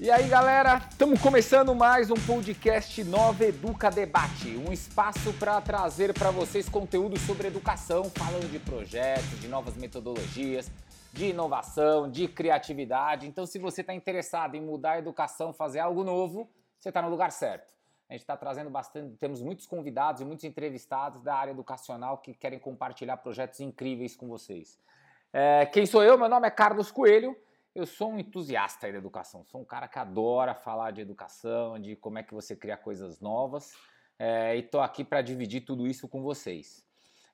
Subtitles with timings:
[0.00, 6.12] E aí, galera, estamos começando mais um podcast Nova Educa Debate, um espaço para trazer
[6.12, 10.68] para vocês conteúdo sobre educação, falando de projetos, de novas metodologias,
[11.12, 13.28] de inovação, de criatividade.
[13.28, 17.08] Então, se você está interessado em mudar a educação, fazer algo novo, você está no
[17.08, 17.72] lugar certo.
[18.10, 22.34] A gente está trazendo bastante, temos muitos convidados e muitos entrevistados da área educacional que
[22.34, 24.76] querem compartilhar projetos incríveis com vocês.
[25.32, 26.18] É, quem sou eu?
[26.18, 27.36] Meu nome é Carlos Coelho.
[27.74, 31.96] Eu sou um entusiasta da educação, sou um cara que adora falar de educação, de
[31.96, 33.74] como é que você cria coisas novas,
[34.16, 36.84] é, e estou aqui para dividir tudo isso com vocês.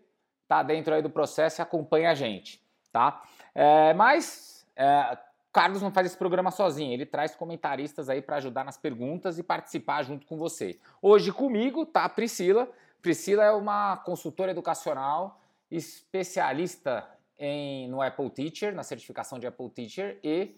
[0.48, 3.23] tá dentro aí do processo e acompanha a gente, tá?
[3.55, 5.17] É, mas é,
[5.53, 9.43] Carlos não faz esse programa sozinho, ele traz comentaristas aí para ajudar nas perguntas e
[9.43, 10.78] participar junto com você.
[11.00, 12.69] Hoje comigo tá a Priscila.
[13.00, 20.19] Priscila é uma consultora educacional, especialista em, no Apple Teacher, na certificação de Apple Teacher
[20.22, 20.56] e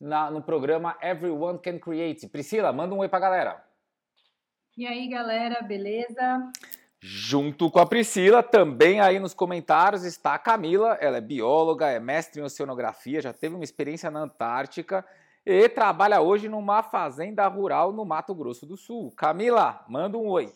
[0.00, 2.28] na, no programa Everyone Can Create.
[2.28, 3.64] Priscila, manda um oi pra galera.
[4.76, 6.50] E aí, galera, beleza?
[6.98, 10.94] Junto com a Priscila, também aí nos comentários está a Camila.
[11.00, 15.04] Ela é bióloga, é mestre em oceanografia, já teve uma experiência na Antártica
[15.44, 19.12] e trabalha hoje numa fazenda rural no Mato Grosso do Sul.
[19.16, 20.52] Camila, manda um oi.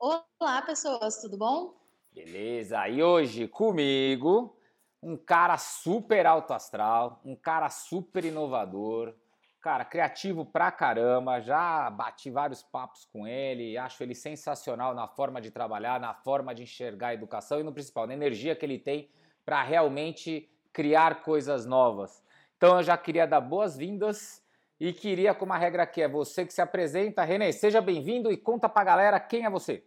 [0.00, 1.77] Olá, pessoas, tudo bom?
[2.12, 4.56] Beleza, e hoje comigo,
[5.02, 9.14] um cara super alto astral, um cara super inovador,
[9.60, 15.40] cara criativo pra caramba, já bati vários papos com ele, acho ele sensacional na forma
[15.40, 18.78] de trabalhar, na forma de enxergar a educação e no principal, na energia que ele
[18.78, 19.10] tem
[19.44, 22.22] para realmente criar coisas novas.
[22.56, 24.42] Então eu já queria dar boas-vindas
[24.80, 28.36] e queria, como a regra aqui é você que se apresenta, Renê, seja bem-vindo e
[28.36, 29.84] conta pra galera quem é você.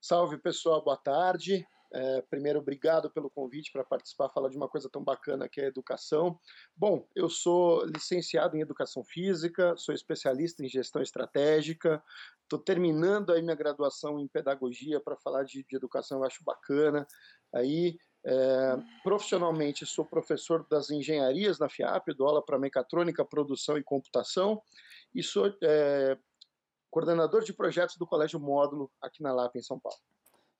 [0.00, 1.66] Salve pessoal, boa tarde.
[1.92, 5.66] É, primeiro, obrigado pelo convite para participar, falar de uma coisa tão bacana que é
[5.66, 6.40] educação.
[6.74, 12.02] Bom, eu sou licenciado em Educação Física, sou especialista em Gestão Estratégica,
[12.44, 17.06] estou terminando aí minha graduação em Pedagogia para falar de, de, educação, eu acho bacana.
[17.54, 23.84] Aí, é, profissionalmente, sou professor das engenharias na FIAP, dou aula para mecatrônica, produção e
[23.84, 24.62] computação,
[25.14, 26.16] e sou é,
[26.90, 29.98] coordenador de projetos do Colégio Módulo aqui na LAP, em São Paulo.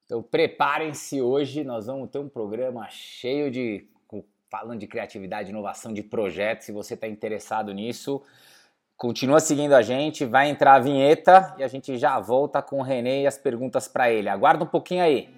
[0.04, 3.88] Então preparem-se hoje, nós vamos ter um programa cheio de.
[4.50, 6.66] falando de criatividade, inovação, de projetos.
[6.66, 8.22] Se você está interessado nisso,
[8.96, 12.82] continua seguindo a gente, vai entrar a vinheta e a gente já volta com o
[12.82, 14.28] Renê e as perguntas para ele.
[14.28, 15.28] Aguarda um pouquinho aí.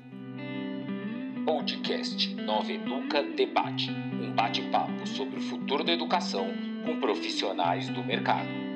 [1.45, 3.91] Podcast Nova Educa Debate
[4.23, 6.47] um bate-papo sobre o futuro da educação
[6.87, 8.72] com profissionais do mercado.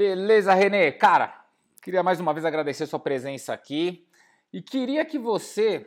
[0.00, 0.90] Beleza, Renê.
[0.92, 1.44] Cara,
[1.82, 4.08] queria mais uma vez agradecer sua presença aqui
[4.50, 5.86] e queria que você,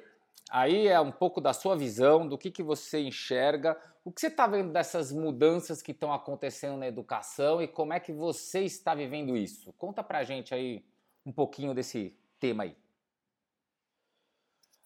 [0.51, 3.75] aí é um pouco da sua visão, do que, que você enxerga,
[4.05, 7.99] o que você está vendo dessas mudanças que estão acontecendo na educação e como é
[7.99, 9.73] que você está vivendo isso?
[9.79, 10.85] Conta pra gente aí
[11.25, 12.77] um pouquinho desse tema aí.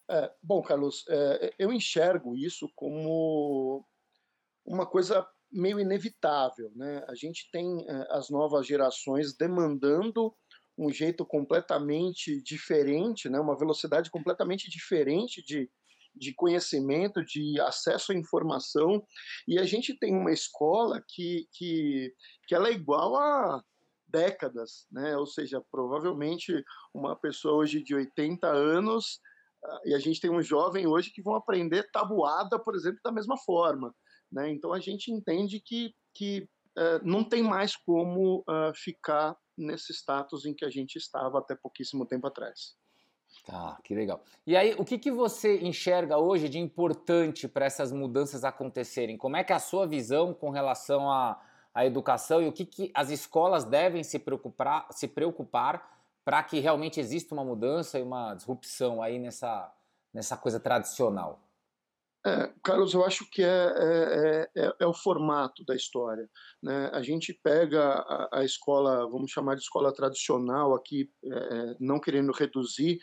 [0.08, 3.84] É, bom, Carlos, é, eu enxergo isso como
[4.64, 6.70] uma coisa meio inevitável.
[6.74, 7.04] Né?
[7.08, 10.34] A gente tem uh, as novas gerações demandando
[10.76, 13.40] um jeito completamente diferente, né?
[13.40, 15.68] uma velocidade completamente diferente de,
[16.14, 19.04] de conhecimento, de acesso à informação,
[19.46, 22.14] e a gente tem uma escola que, que,
[22.46, 23.62] que ela é igual a
[24.06, 25.16] décadas, né?
[25.16, 26.52] ou seja, provavelmente
[26.94, 29.20] uma pessoa hoje de 80 anos,
[29.64, 33.10] uh, e a gente tem um jovem hoje que vão aprender tabuada, por exemplo, da
[33.10, 33.92] mesma forma.
[34.30, 34.50] Né?
[34.50, 40.46] Então a gente entende que, que uh, não tem mais como uh, ficar nesse status
[40.46, 42.76] em que a gente estava até pouquíssimo tempo atrás.
[43.44, 44.22] Tá, que legal.
[44.46, 49.16] E aí, o que, que você enxerga hoje de importante para essas mudanças acontecerem?
[49.16, 51.40] Como é que é a sua visão com relação à,
[51.74, 56.60] à educação e o que, que as escolas devem se preocupar, se preocupar para que
[56.60, 59.72] realmente exista uma mudança e uma disrupção aí nessa,
[60.12, 61.40] nessa coisa tradicional?
[62.26, 66.28] É, Carlos, eu acho que é, é, é, é, o formato da história.
[66.62, 66.90] Né?
[66.92, 72.32] A gente pega a, a, escola, vamos chamar de escola tradicional aqui, é, não querendo
[72.32, 72.98] reduzir,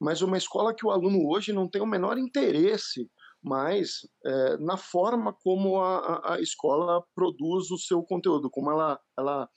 [0.00, 3.10] mas uma escola que o aluno hoje não tem o menor interesse
[3.42, 9.48] mais é, na forma como a, a, escola produz o seu conteúdo, como ela, ela,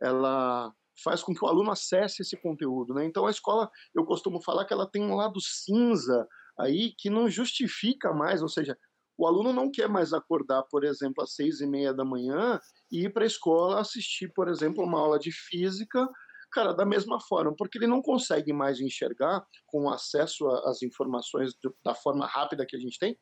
[0.00, 0.72] ela
[1.02, 2.94] faz com que o aluno acesse esse conteúdo.
[2.94, 3.06] Né?
[3.06, 7.28] Então a escola, eu costumo falar que ela tem um lado cinza aí que não
[7.28, 8.76] justifica mais, ou seja,
[9.16, 12.58] o aluno não quer mais acordar, por exemplo, às seis e meia da manhã
[12.90, 16.08] e ir para a escola assistir, por exemplo, uma aula de física,
[16.50, 21.52] cara, da mesma forma, porque ele não consegue mais enxergar com acesso às informações
[21.84, 23.18] da forma rápida que a gente tem,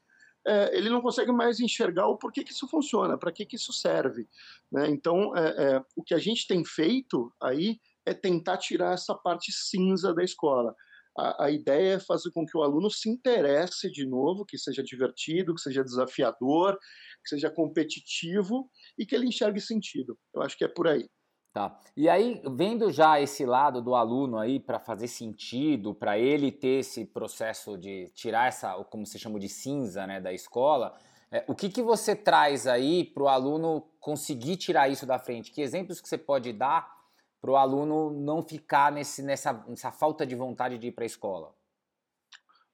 [0.47, 3.73] é, ele não consegue mais enxergar o porquê que isso funciona, para que, que isso
[3.73, 4.27] serve.
[4.73, 4.89] Né?
[4.89, 9.53] Então, é, é, o que a gente tem feito aí é tentar tirar essa parte
[9.53, 10.75] cinza da escola.
[11.21, 14.83] A, a, ideia é fazer com que o aluno se interesse de novo, que seja
[14.83, 16.79] divertido, que seja desafiador,
[17.23, 20.19] que seja competitivo e que ele enxergue sentido.
[20.35, 21.07] Eu acho que é por aí.
[21.53, 21.79] Tá.
[21.97, 26.81] E aí, vendo já esse lado do aluno aí para fazer sentido, para ele ter
[26.81, 30.97] esse processo de tirar essa, como se chama de cinza, né, da escola,
[31.33, 35.51] é, o que, que você traz aí para o aluno conseguir tirar isso da frente?
[35.51, 37.00] Que exemplos que você pode dar
[37.41, 41.07] para o aluno não ficar nesse, nessa, nessa falta de vontade de ir para a
[41.07, 41.55] escola?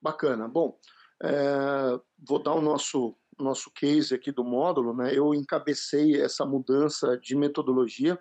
[0.00, 0.48] Bacana.
[0.48, 0.78] Bom,
[1.22, 5.14] é, vou dar o nosso nosso case aqui do módulo, né?
[5.14, 8.18] Eu encabecei essa mudança de metodologia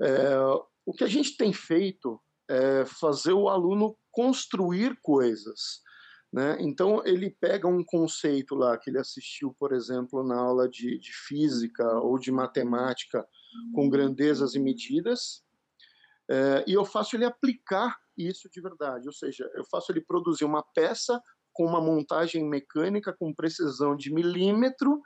[0.00, 0.38] é,
[0.86, 5.82] o que a gente tem feito é fazer o aluno construir coisas.
[6.32, 6.56] Né?
[6.60, 11.12] Então, ele pega um conceito lá que ele assistiu, por exemplo, na aula de, de
[11.12, 13.26] física ou de matemática
[13.74, 15.42] com grandezas e medidas,
[16.30, 20.44] é, e eu faço ele aplicar isso de verdade, ou seja, eu faço ele produzir
[20.44, 21.22] uma peça
[21.52, 25.00] com uma montagem mecânica com precisão de milímetro,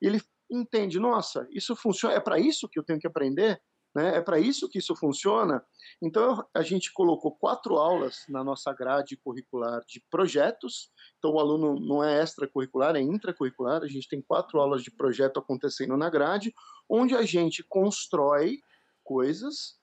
[0.00, 0.20] ele
[0.50, 3.60] entende, nossa, isso funciona, é para isso que eu tenho que aprender?
[3.94, 4.16] Né?
[4.16, 5.64] É para isso que isso funciona.
[6.02, 10.90] Então, a gente colocou quatro aulas na nossa grade curricular de projetos.
[11.18, 13.82] Então, o aluno não é extracurricular, é intracurricular.
[13.82, 16.54] A gente tem quatro aulas de projeto acontecendo na grade,
[16.88, 18.58] onde a gente constrói
[19.02, 19.77] coisas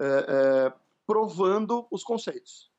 [0.00, 0.72] é, é,
[1.06, 2.70] provando os conceitos.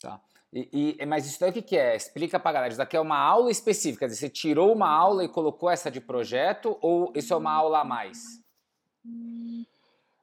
[0.00, 0.20] Tá.
[0.52, 1.96] E, e, mas isso daí o que, que é?
[1.96, 2.72] Explica para a galera.
[2.72, 4.08] Isso daqui é uma aula específica.
[4.08, 7.84] Você tirou uma aula e colocou essa de projeto ou isso é uma aula a
[7.84, 8.42] mais?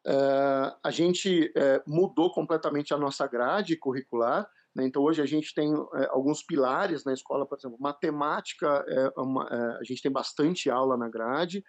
[0.05, 4.49] Uh, a gente uh, mudou completamente a nossa grade curricular.
[4.73, 4.85] Né?
[4.85, 9.45] Então, hoje a gente tem uh, alguns pilares na escola, por exemplo, matemática, é uma,
[9.79, 11.63] a gente tem bastante aula na grade,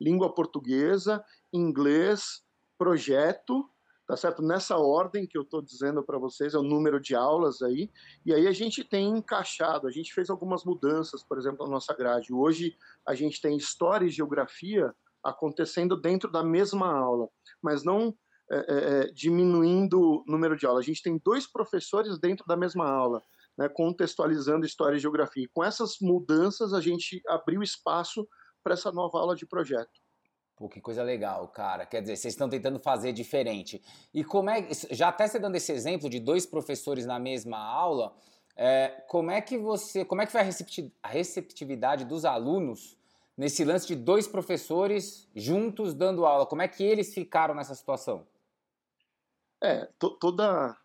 [0.00, 2.42] língua portuguesa, inglês,
[2.80, 3.68] projeto,
[4.06, 4.40] tá certo?
[4.40, 7.90] Nessa ordem que eu estou dizendo para vocês, é o número de aulas aí,
[8.24, 11.92] e aí a gente tem encaixado, a gente fez algumas mudanças, por exemplo, na nossa
[11.92, 12.32] grade.
[12.32, 12.74] Hoje
[13.06, 17.28] a gente tem história e geografia acontecendo dentro da mesma aula,
[17.62, 18.16] mas não
[18.50, 20.82] é, é, é, diminuindo o número de aulas.
[20.82, 23.22] A gente tem dois professores dentro da mesma aula,
[23.58, 25.44] né, contextualizando história e geografia.
[25.44, 28.26] E com essas mudanças, a gente abriu espaço
[28.64, 29.99] para essa nova aula de projeto.
[30.60, 31.86] Pô, que coisa legal, cara.
[31.86, 33.82] Quer dizer, vocês estão tentando fazer diferente.
[34.12, 34.68] E como é.
[34.90, 38.14] Já até você dando esse exemplo de dois professores na mesma aula,
[38.54, 40.04] é, como é que você.
[40.04, 42.94] Como é que foi a receptividade dos alunos
[43.38, 46.44] nesse lance de dois professores juntos dando aula?
[46.44, 48.26] Como é que eles ficaram nessa situação?
[49.62, 50.76] É, toda,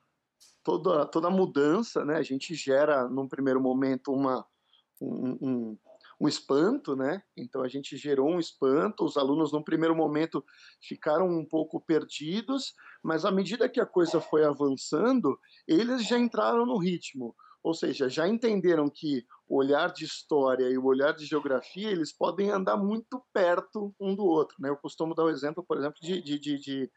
[0.64, 2.16] toda, toda mudança, né?
[2.16, 4.46] A gente gera, num primeiro momento, uma,
[5.02, 5.78] um, um,
[6.26, 7.22] um espanto, né?
[7.38, 10.44] Então a gente gerou um espanto, os alunos, num primeiro momento,
[10.82, 16.66] ficaram um pouco perdidos, mas à medida que a coisa foi avançando, eles já entraram
[16.66, 17.36] no ritmo.
[17.64, 22.12] Ou seja, já entenderam que o olhar de história e o olhar de geografia eles
[22.12, 24.56] podem andar muito perto um do outro.
[24.60, 24.70] Né?
[24.70, 26.92] Eu costumo dar o exemplo, por exemplo, de, de, de, de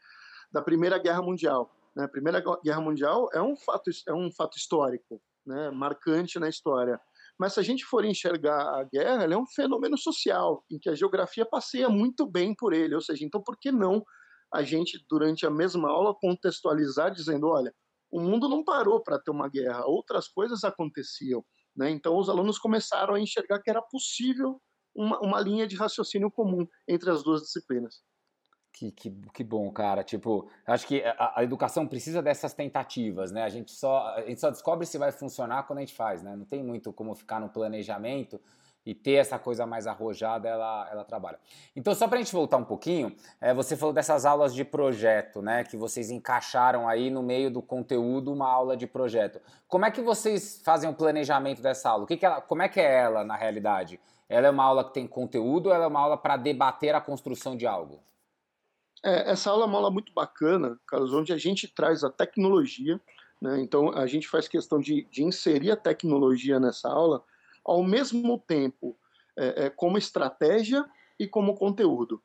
[0.51, 1.71] da Primeira Guerra Mundial.
[1.95, 2.03] Né?
[2.03, 5.71] A Primeira Guerra Mundial é um fato, é um fato histórico, né?
[5.71, 6.99] marcante na história.
[7.39, 10.89] Mas se a gente for enxergar a guerra, ela é um fenômeno social, em que
[10.89, 12.93] a geografia passeia muito bem por ele.
[12.93, 14.03] Ou seja, então por que não
[14.53, 17.73] a gente, durante a mesma aula, contextualizar dizendo, olha,
[18.11, 21.45] o mundo não parou para ter uma guerra, outras coisas aconteciam.
[21.75, 21.89] Né?
[21.91, 24.59] Então, os alunos começaram a enxergar que era possível
[24.93, 28.01] uma, uma linha de raciocínio comum entre as duas disciplinas.
[28.79, 30.05] Que, que, que bom, cara.
[30.05, 33.43] Tipo, acho que a, a, educação precisa dessas tentativas, né?
[33.43, 36.33] A gente, só, a gente só descobre se vai funcionar quando a gente faz, né?
[36.33, 38.39] Não tem muito como ficar no planejamento
[38.85, 41.37] e ter essa coisa mais arrojada, ela, ela trabalha.
[41.75, 45.41] Então, só para a gente voltar um pouquinho, é, você falou dessas aulas de projeto,
[45.41, 45.65] né?
[45.65, 49.41] Que vocês encaixaram aí no meio do conteúdo uma aula de projeto.
[49.67, 52.05] Como é que vocês fazem o planejamento dessa aula?
[52.05, 53.99] O que, que ela, como é que é ela na realidade?
[54.29, 57.01] Ela é uma aula que tem conteúdo ou ela é uma aula para debater a
[57.01, 57.99] construção de algo?
[59.03, 62.99] É, essa aula é uma aula muito bacana, Carlos, onde a gente traz a tecnologia,
[63.41, 63.59] né?
[63.61, 67.23] Então a gente faz questão de, de inserir a tecnologia nessa aula
[67.63, 68.97] ao mesmo tempo
[69.37, 70.85] é, é, como estratégia
[71.19, 72.21] e como conteúdo.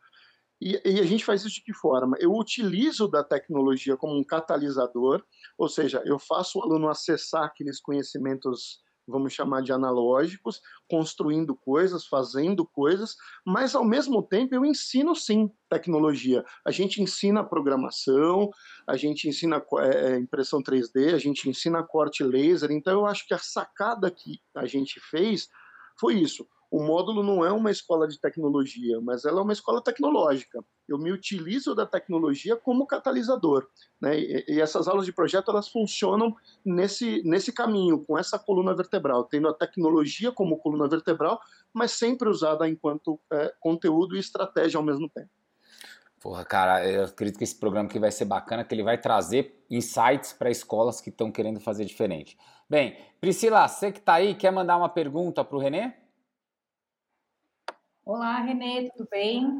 [0.61, 2.17] E, e, a gente faz isso de que forma?
[2.19, 5.23] Eu utilizo da tecnologia como um catalisador,
[5.59, 12.07] ou seja, eu faço o aluno acessar aqueles conhecimentos vamos chamar de analógicos, construindo coisas,
[12.07, 16.45] fazendo coisas, mas ao mesmo tempo eu ensino sim tecnologia.
[16.65, 18.51] A gente ensina programação,
[18.87, 22.71] a gente ensina é, impressão 3D, a gente ensina corte laser.
[22.71, 25.49] Então eu acho que a sacada que a gente fez
[25.99, 29.81] foi isso o módulo não é uma escola de tecnologia, mas ela é uma escola
[29.81, 30.59] tecnológica.
[30.89, 33.69] Eu me utilizo da tecnologia como catalisador.
[34.01, 34.19] Né?
[34.19, 39.23] E, e, essas aulas de projeto elas funcionam nesse, nesse caminho, com essa coluna vertebral,
[39.23, 41.41] tendo a tecnologia como coluna vertebral,
[41.73, 45.31] mas sempre usada enquanto é, conteúdo e estratégia ao mesmo tempo.
[46.21, 49.65] Porra, cara, eu acredito que esse programa aqui vai ser bacana, que ele vai trazer
[49.71, 52.37] insights para escolas que estão querendo fazer diferente.
[52.69, 56.03] Bem, Priscila, você que está aí, quer mandar uma pergunta para o Renê?
[58.07, 59.57] Olá, Renê, tudo bem?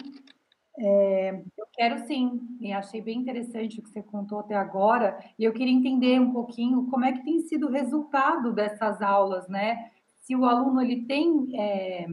[0.79, 5.45] É, eu quero sim, e achei bem interessante o que você contou até agora, e
[5.45, 9.91] eu queria entender um pouquinho como é que tem sido o resultado dessas aulas, né?
[10.17, 12.07] Se o aluno ele tem é,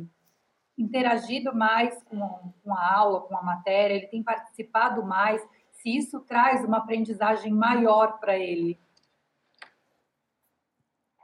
[0.78, 6.22] interagido mais com, com a aula, com a matéria, ele tem participado mais, se isso
[6.22, 8.80] traz uma aprendizagem maior para ele.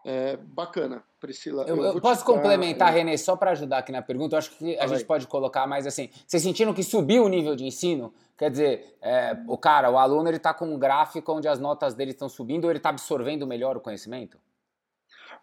[0.09, 1.65] É, bacana, Priscila.
[1.67, 2.97] Eu, eu posso complementar, dar...
[2.97, 4.35] Renê, só para ajudar aqui na pergunta.
[4.35, 6.09] Eu acho que a gente pode colocar mais assim.
[6.25, 8.13] Vocês sentiram que subiu o nível de ensino?
[8.37, 11.93] Quer dizer, é, o cara, o aluno, ele está com um gráfico onde as notas
[11.93, 14.37] dele estão subindo ou ele está absorvendo melhor o conhecimento?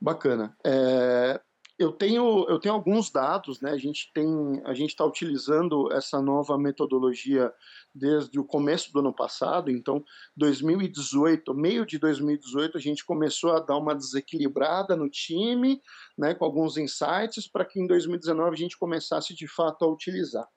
[0.00, 0.56] Bacana.
[0.64, 1.38] É,
[1.78, 3.72] eu tenho, eu tenho alguns dados, né?
[3.72, 7.52] A gente está utilizando essa nova metodologia
[7.94, 9.70] desde o começo do ano passado.
[9.70, 10.04] Então,
[10.36, 15.80] 2018, meio de 2018, a gente começou a dar uma desequilibrada no time,
[16.18, 16.34] né?
[16.34, 20.48] Com alguns insights para que em 2019 a gente começasse de fato a utilizar.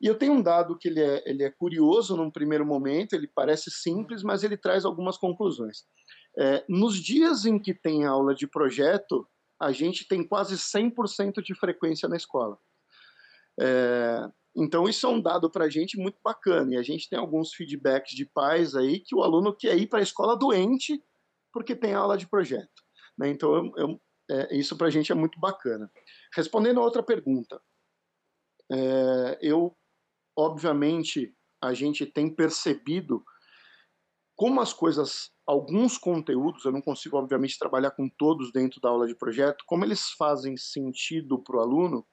[0.00, 3.28] E eu tenho um dado que ele é, ele é curioso num primeiro momento, ele
[3.28, 5.84] parece simples, mas ele traz algumas conclusões.
[6.36, 9.26] É, nos dias em que tem aula de projeto,
[9.60, 12.58] a gente tem quase 100% de frequência na escola.
[13.60, 16.74] É, então, isso é um dado para a gente muito bacana.
[16.74, 19.98] E a gente tem alguns feedbacks de pais aí que o aluno quer ir para
[19.98, 21.02] a escola doente
[21.52, 22.82] porque tem aula de projeto.
[23.18, 23.28] Né?
[23.30, 25.90] Então, eu, eu, é, isso para a gente é muito bacana.
[26.34, 27.60] Respondendo a outra pergunta,
[28.70, 29.76] é, eu,
[30.36, 33.24] obviamente, a gente tem percebido
[34.36, 39.06] como as coisas alguns conteúdos, eu não consigo, obviamente, trabalhar com todos dentro da aula
[39.06, 42.06] de projeto, como eles fazem sentido para o aluno,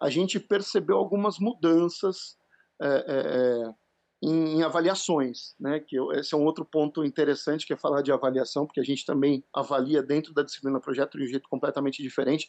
[0.00, 2.36] a gente percebeu algumas mudanças
[2.80, 3.74] é, é,
[4.22, 5.80] em, em, avaliações, né?
[5.80, 8.84] Que eu, esse é um outro ponto interessante que é falar de avaliação, porque a
[8.84, 12.48] gente também avalia dentro da disciplina projeto de um jeito completamente diferente.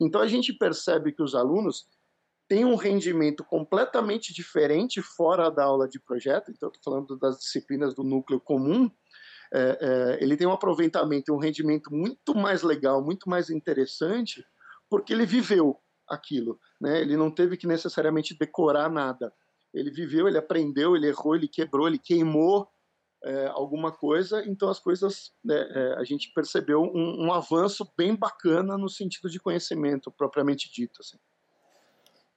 [0.00, 1.86] Então a gente percebe que os alunos
[2.46, 6.50] têm um rendimento completamente diferente fora da aula de projeto.
[6.50, 8.90] Então estou falando das disciplinas do núcleo comum,
[9.52, 14.44] é, é, ele tem um aproveitamento um rendimento muito mais legal, muito mais interessante,
[14.88, 15.80] porque ele viveu
[16.10, 16.58] aquilo.
[16.80, 17.00] Né?
[17.00, 19.32] Ele não teve que necessariamente decorar nada.
[19.72, 22.68] Ele viveu, ele aprendeu, ele errou, ele quebrou, ele queimou
[23.22, 28.14] é, alguma coisa, então as coisas, né, é, a gente percebeu um, um, avanço bem
[28.14, 31.00] bacana no sentido de conhecimento propriamente dito.
[31.00, 31.18] Assim.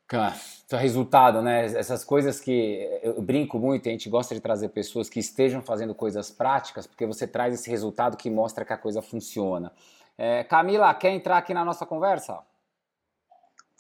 [0.06, 0.36] Cara,
[0.74, 1.66] resultado, né?
[1.66, 5.96] Essas coisas que eu brinco muito, a gente gosta de trazer pessoas que estejam fazendo
[5.96, 9.72] coisas práticas, porque você traz esse resultado que mostra que a coisa funciona.
[10.18, 12.40] É, Camila, quer entrar aqui na nossa conversa?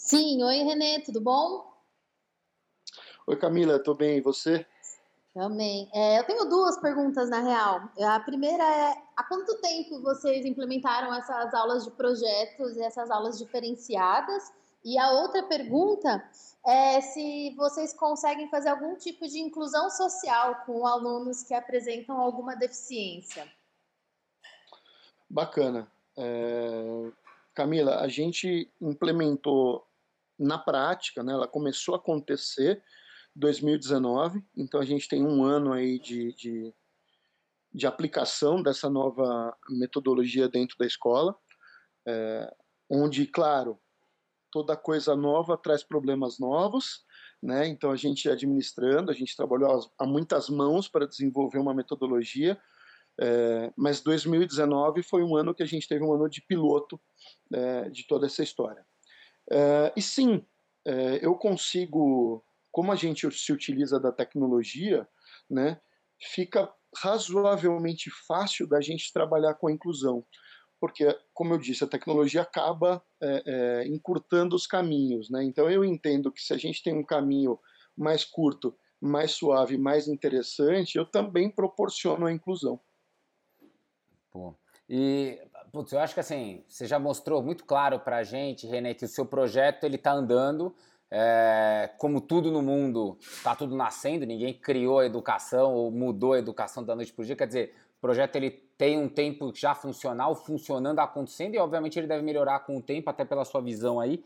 [0.03, 1.65] Sim, oi Renê, tudo bom?
[3.25, 4.65] Oi Camila, tô bem, e você?
[5.33, 5.89] Também.
[5.93, 7.89] É, eu tenho duas perguntas na real.
[8.05, 13.39] A primeira é: há quanto tempo vocês implementaram essas aulas de projetos e essas aulas
[13.39, 14.51] diferenciadas?
[14.83, 16.21] E a outra pergunta
[16.67, 22.57] é se vocês conseguem fazer algum tipo de inclusão social com alunos que apresentam alguma
[22.57, 23.49] deficiência.
[25.29, 25.89] Bacana.
[26.17, 27.09] É...
[27.53, 29.87] Camila, a gente implementou
[30.37, 32.83] na prática, né, ela começou a acontecer
[33.35, 36.73] em 2019, então a gente tem um ano aí de, de,
[37.73, 41.35] de aplicação dessa nova metodologia dentro da escola,
[42.07, 42.53] é,
[42.89, 43.79] onde, claro,
[44.51, 47.03] toda coisa nova traz problemas novos,
[47.41, 47.67] né?
[47.67, 52.59] Então a gente administrando, a gente trabalhou a muitas mãos para desenvolver uma metodologia,
[53.19, 57.01] é, mas 2019 foi um ano que a gente teve um ano de piloto
[57.51, 58.85] é, de toda essa história.
[59.51, 60.45] É, e sim,
[60.85, 65.07] é, eu consigo, como a gente se utiliza da tecnologia,
[65.49, 65.79] né?
[66.19, 70.25] Fica razoavelmente fácil da gente trabalhar com a inclusão
[70.79, 75.29] porque, como eu disse, a tecnologia acaba é, é, encurtando os caminhos.
[75.29, 75.41] Né?
[75.45, 77.57] Então, eu entendo que se a gente tem um caminho
[77.95, 82.79] mais curto mais suave, mais interessante, eu também proporciono a inclusão.
[84.31, 84.55] Pô.
[84.87, 85.37] E,
[85.73, 89.05] putz, eu acho que assim, você já mostrou muito claro para a gente, René, que
[89.05, 90.73] o seu projeto ele está andando,
[91.09, 96.39] é, como tudo no mundo, está tudo nascendo, ninguém criou a educação ou mudou a
[96.39, 99.73] educação da noite para o dia, quer dizer, o projeto ele tem um tempo já
[99.73, 103.99] funcional, funcionando, acontecendo, e obviamente ele deve melhorar com o tempo, até pela sua visão
[103.99, 104.23] aí,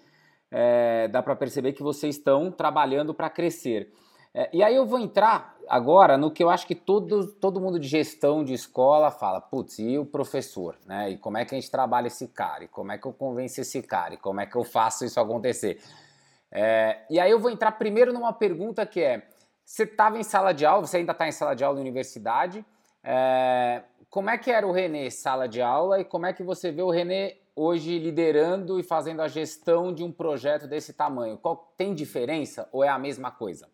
[0.52, 3.94] é, dá para perceber que vocês estão trabalhando para crescer.
[4.38, 7.80] É, e aí eu vou entrar agora no que eu acho que todo, todo mundo
[7.80, 11.10] de gestão de escola fala, putz, e o professor, né?
[11.10, 12.66] E como é que a gente trabalha esse cara?
[12.66, 14.14] E como é que eu convenço esse cara?
[14.14, 15.82] E como é que eu faço isso acontecer?
[16.52, 19.28] É, e aí eu vou entrar primeiro numa pergunta que é,
[19.66, 22.64] você estava em sala de aula, você ainda está em sala de aula na universidade,
[23.04, 26.72] é, como é que era o Renê sala de aula e como é que você
[26.72, 31.40] vê o Renê hoje liderando e fazendo a gestão de um projeto desse tamanho?
[31.40, 33.68] Qual, tem diferença ou é a mesma coisa?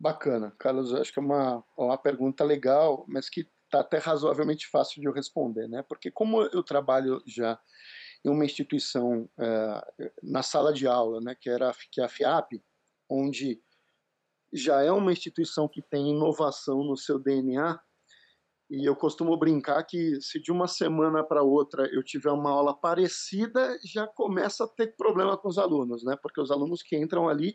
[0.00, 4.98] Bacana, Carlos, acho que é uma, uma pergunta legal, mas que está até razoavelmente fácil
[4.98, 5.82] de eu responder, né?
[5.86, 7.60] Porque como eu trabalho já
[8.24, 12.62] em uma instituição é, na sala de aula, né, que era que é a FIAP,
[13.10, 13.62] onde
[14.50, 17.78] já é uma instituição que tem inovação no seu DNA,
[18.70, 22.74] e eu costumo brincar que se de uma semana para outra eu tiver uma aula
[22.74, 26.16] parecida, já começa a ter problema com os alunos, né?
[26.22, 27.54] Porque os alunos que entram ali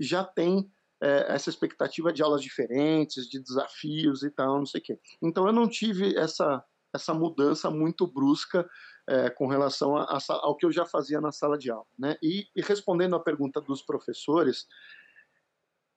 [0.00, 0.70] já têm
[1.02, 5.00] é, essa expectativa de aulas diferentes, de desafios e tal, não sei o quê.
[5.20, 8.68] Então eu não tive essa, essa mudança muito brusca
[9.08, 11.86] é, com relação a, a, ao que eu já fazia na sala de aula.
[11.98, 12.16] Né?
[12.22, 14.68] E, e respondendo à pergunta dos professores,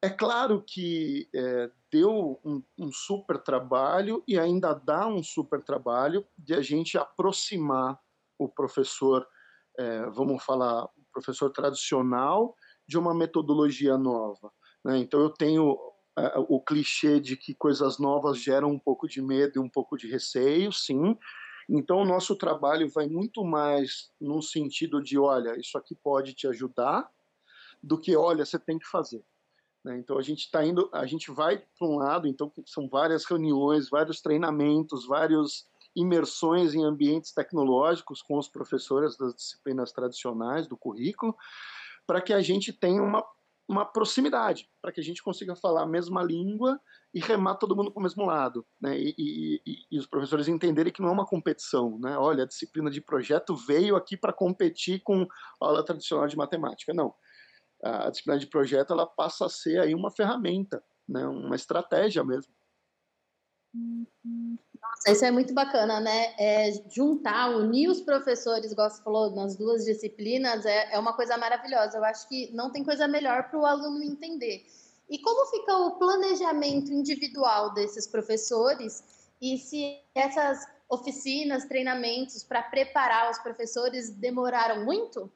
[0.01, 6.25] é claro que é, deu um, um, super trabalho e ainda dá um super trabalho
[6.35, 7.99] de a gente aproximar
[8.39, 9.25] o professor,
[9.77, 12.55] é, vamos falar, o professor tradicional,
[12.87, 14.51] de uma metodologia nova.
[14.85, 14.99] Né?
[14.99, 19.53] Então eu tenho uh, o clichê de que coisas novas geram um pouco de medo
[19.55, 21.17] e um pouco de receio, sim.
[21.67, 26.47] Então o nosso trabalho vai muito mais no sentido de, olha, isso aqui pode te
[26.47, 27.09] ajudar,
[27.81, 29.23] do que, olha, você tem que fazer.
[29.83, 29.97] Né?
[29.97, 33.89] Então a gente está indo, a gente vai para um lado, então são várias reuniões,
[33.89, 41.35] vários treinamentos, vários imersões em ambientes tecnológicos com os professores das disciplinas tradicionais do currículo,
[42.05, 43.23] para que a gente tenha uma
[43.67, 46.79] uma proximidade, para que a gente consiga falar a mesma língua
[47.13, 48.65] e remar todo mundo para o mesmo lado.
[48.79, 48.99] Né?
[48.99, 51.97] E, e, e, os professores entenderem que não é uma competição.
[51.99, 52.17] Né?
[52.17, 56.93] Olha, a disciplina de projeto veio aqui para competir com a aula tradicional de matemática.
[56.93, 57.13] Não.
[57.83, 61.25] A disciplina de projeto ela passa a ser aí uma ferramenta, né?
[61.25, 62.53] uma estratégia mesmo.
[64.81, 66.33] Nossa, isso é muito bacana, né?
[66.37, 71.37] É, juntar, unir os professores, igual você falou, nas duas disciplinas, é, é uma coisa
[71.37, 71.97] maravilhosa.
[71.97, 74.65] Eu acho que não tem coisa melhor para o aluno entender.
[75.09, 79.03] E como fica o planejamento individual desses professores?
[79.41, 85.31] E se essas oficinas, treinamentos para preparar os professores demoraram muito?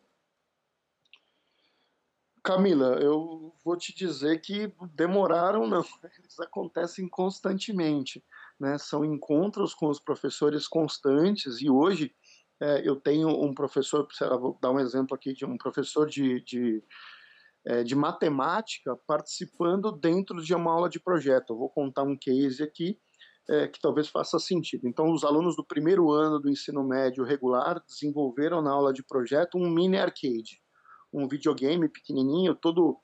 [2.44, 5.84] Camila, eu vou te dizer que demoraram, não.
[6.18, 8.24] Eles acontecem constantemente.
[8.60, 8.78] Né?
[8.78, 12.14] São encontros com os professores constantes, e hoje
[12.62, 14.08] é, eu tenho um professor,
[14.40, 16.84] vou dar um exemplo aqui de um professor de, de,
[17.66, 21.54] é, de matemática participando dentro de uma aula de projeto.
[21.54, 23.00] Eu vou contar um case aqui
[23.50, 24.88] é, que talvez faça sentido.
[24.88, 29.58] Então, os alunos do primeiro ano do ensino médio regular desenvolveram na aula de projeto
[29.58, 30.62] um mini arcade
[31.12, 32.98] um videogame pequenininho, todo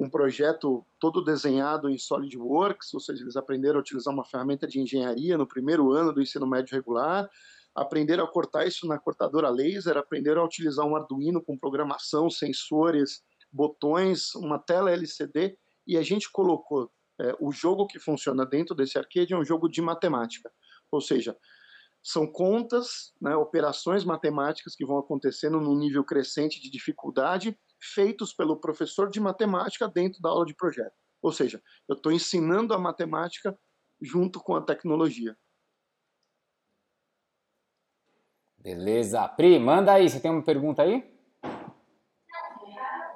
[0.00, 4.80] um projeto todo desenhado em SolidWorks, ou seja, eles aprenderam a utilizar uma ferramenta de
[4.80, 7.28] engenharia no primeiro ano do ensino médio regular,
[7.74, 13.22] aprenderam a cortar isso na cortadora laser, aprenderam a utilizar um Arduino com programação, sensores,
[13.52, 18.96] botões, uma tela LCD, e a gente colocou é, o jogo que funciona dentro desse
[18.96, 20.50] arcade é um jogo de matemática,
[20.90, 21.36] ou seja,
[22.02, 28.60] são contas, né, operações matemáticas que vão acontecendo num nível crescente de dificuldade, feitos pelo
[28.60, 30.94] professor de matemática dentro da aula de projeto.
[31.22, 33.58] Ou seja, eu estou ensinando a matemática
[34.00, 35.36] junto com a tecnologia.
[38.58, 39.26] Beleza.
[39.28, 40.08] Pri, manda aí.
[40.08, 41.10] Você tem uma pergunta aí?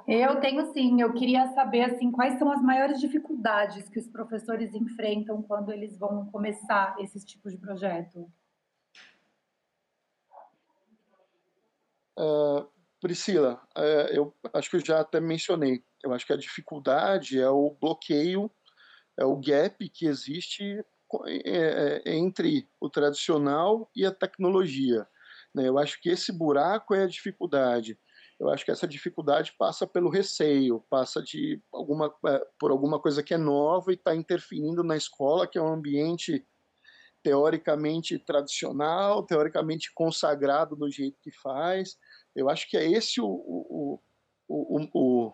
[0.07, 1.01] Eu tenho sim.
[1.01, 5.97] Eu queria saber assim quais são as maiores dificuldades que os professores enfrentam quando eles
[5.99, 8.31] vão começar esses tipos de projeto.
[12.19, 12.69] Uh,
[13.05, 15.85] Priscila, uh, eu acho que eu já até mencionei.
[16.03, 18.51] Eu acho que a dificuldade é o bloqueio,
[19.19, 20.83] é o gap que existe
[21.45, 25.07] é, é, entre o tradicional e a tecnologia.
[25.55, 25.69] Né?
[25.69, 27.99] Eu acho que esse buraco é a dificuldade.
[28.41, 33.23] eu acho que essa dificuldade passa pelo receio, passa de alguma, é, por alguma coisa
[33.23, 36.43] que é nova e está interferindo na escola, que é um ambiente
[37.23, 41.99] teoricamente tradicional, teoricamente consagrado do jeito que faz.
[42.35, 44.01] Eu acho que é esse o, o,
[44.49, 45.33] o, o,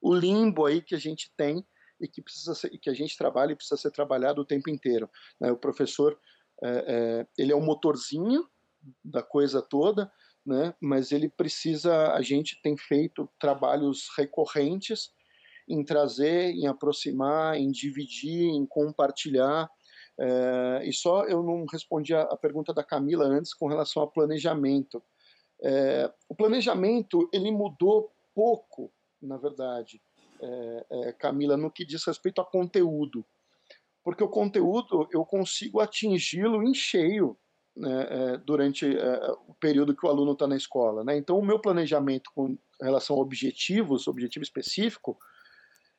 [0.00, 1.64] o limbo aí que a gente tem
[2.00, 5.08] e que precisa ser, que a gente trabalha e precisa ser trabalhado o tempo inteiro.
[5.40, 5.52] Né?
[5.52, 6.18] O professor
[6.62, 8.48] é, é, ele é o motorzinho
[9.04, 10.10] da coisa toda,
[10.44, 10.74] né?
[10.80, 15.10] Mas ele precisa, a gente tem feito trabalhos recorrentes
[15.68, 19.70] em trazer, em aproximar, em dividir, em compartilhar.
[20.18, 24.10] É, e só eu não respondi a, a, pergunta da Camila antes com relação ao
[24.10, 25.02] planejamento.
[25.62, 30.00] É, o planejamento ele mudou pouco, na verdade,
[30.40, 33.24] é, é, Camila, no que diz respeito a conteúdo,
[34.02, 37.36] porque o conteúdo eu consigo atingi-lo em cheio
[37.76, 41.04] né, é, durante é, o período que o aluno está na escola.
[41.04, 41.16] Né?
[41.16, 45.18] Então, o meu planejamento com relação a objetivos, objetivo específico,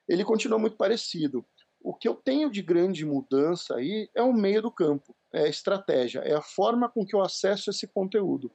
[0.08, 1.46] ele continua muito parecido.
[1.80, 5.48] O que eu tenho de grande mudança aí é o meio do campo, é a
[5.48, 8.52] estratégia, é a forma com que eu acesso esse conteúdo.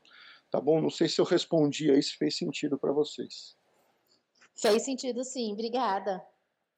[0.51, 0.81] Tá bom?
[0.81, 3.57] Não sei se eu respondi aí, se fez sentido para vocês.
[4.55, 6.25] Fez sentido sim, obrigada.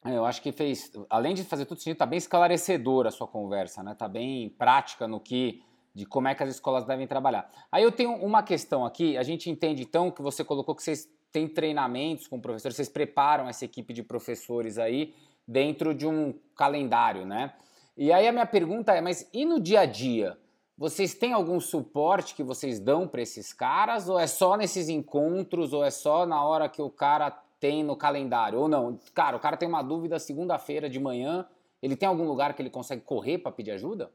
[0.05, 3.27] É, eu acho que fez, além de fazer tudo sentido, tá bem esclarecedora a sua
[3.27, 3.95] conversa, né?
[3.95, 5.63] Tá bem prática no que
[5.95, 7.51] de como é que as escolas devem trabalhar.
[7.73, 11.11] Aí eu tenho uma questão aqui, a gente entende então que você colocou que vocês
[11.33, 15.15] têm treinamentos com professores, vocês preparam essa equipe de professores aí
[15.47, 17.53] dentro de um calendário, né?
[17.97, 20.39] E aí a minha pergunta é, mas e no dia a dia?
[20.79, 25.73] Vocês têm algum suporte que vocês dão para esses caras ou é só nesses encontros
[25.73, 28.97] ou é só na hora que o cara tem no calendário ou não?
[29.13, 31.45] Cara, o cara tem uma dúvida segunda-feira de manhã,
[31.83, 34.09] ele tem algum lugar que ele consegue correr para pedir ajuda?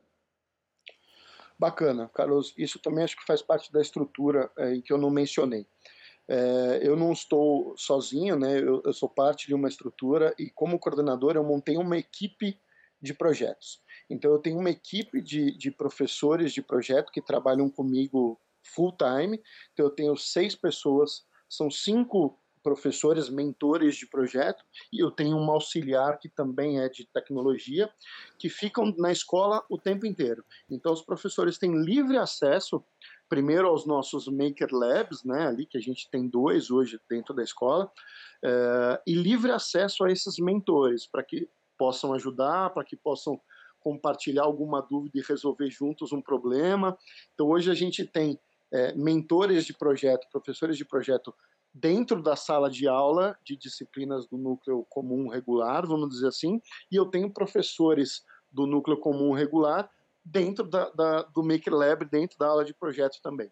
[1.60, 2.54] Bacana, Carlos.
[2.58, 5.68] Isso também acho que faz parte da estrutura é, que eu não mencionei.
[6.30, 8.58] É, eu não estou sozinho, né?
[8.58, 12.58] Eu, eu, sou parte de uma estrutura e como coordenador eu montei uma equipe
[13.02, 13.83] de projetos.
[14.14, 19.42] Então eu tenho uma equipe de, de professores de projeto que trabalham comigo full time.
[19.74, 25.52] Então eu tenho seis pessoas, são cinco professores, mentores de projeto, e eu tenho um
[25.52, 27.92] auxiliar que também é de tecnologia,
[28.40, 30.44] que ficam na escola o tempo inteiro.
[30.70, 32.82] Então, os professores têm livre acesso,
[33.28, 37.44] primeiro aos nossos Maker Labs, né, ali que a gente tem dois hoje dentro da
[37.44, 37.92] escola,
[38.42, 43.42] é, e livre acesso a esses mentores, para que possam ajudar, para que possam
[43.84, 46.98] compartilhar alguma dúvida e resolver juntos um problema.
[47.34, 48.40] Então, hoje a gente tem
[48.72, 51.34] é, mentores de projeto, professores de projeto
[51.74, 56.96] dentro da sala de aula de disciplinas do núcleo comum regular, vamos dizer assim, e
[56.96, 59.90] eu tenho professores do núcleo comum regular
[60.24, 63.52] dentro da, da, do Maker Lab, dentro da aula de projeto também.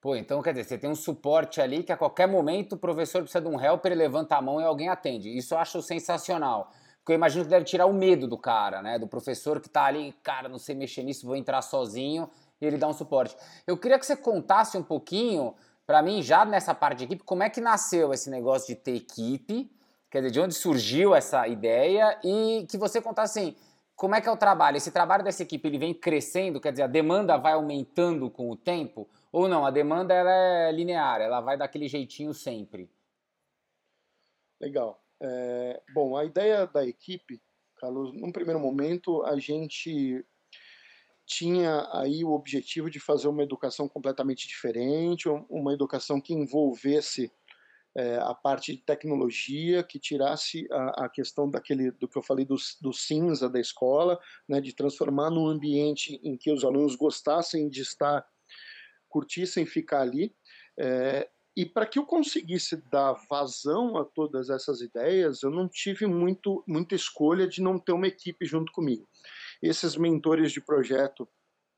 [0.00, 3.22] Pô, então quer dizer, você tem um suporte ali que a qualquer momento o professor
[3.22, 5.36] precisa de um helper, levanta a mão e alguém atende.
[5.36, 6.70] Isso eu acho sensacional.
[7.06, 8.98] Porque eu imagino que deve tirar o medo do cara, né?
[8.98, 12.28] Do professor que tá ali, cara, não sei mexer nisso, vou entrar sozinho
[12.60, 13.36] e ele dá um suporte.
[13.64, 15.54] Eu queria que você contasse um pouquinho
[15.86, 18.96] para mim, já nessa parte de equipe, como é que nasceu esse negócio de ter
[18.96, 19.70] equipe?
[20.10, 22.18] Quer dizer, de onde surgiu essa ideia?
[22.24, 23.56] E que você contasse assim,
[23.94, 24.76] como é que é o trabalho?
[24.76, 26.60] Esse trabalho dessa equipe, ele vem crescendo?
[26.60, 29.08] Quer dizer, a demanda vai aumentando com o tempo?
[29.30, 32.90] Ou não, a demanda ela é linear, ela vai daquele jeitinho sempre?
[34.60, 35.05] Legal.
[35.22, 37.40] É, bom, a ideia da equipe,
[37.76, 40.24] Carlos, num primeiro momento, a gente
[41.26, 47.30] tinha aí o objetivo de fazer uma educação completamente diferente, uma educação que envolvesse
[47.96, 52.44] é, a parte de tecnologia, que tirasse a, a, questão daquele do que eu falei
[52.44, 57.68] do, do cinza da escola, né, de transformar num ambiente em que os alunos gostassem
[57.68, 58.24] de estar,
[59.08, 60.34] curtissem ficar ali.
[60.78, 66.06] É, e para que eu conseguisse dar vazão a todas essas ideias, eu não tive
[66.06, 69.08] muito, muita escolha de não ter uma equipe junto comigo.
[69.62, 71.26] Esses mentores de projeto,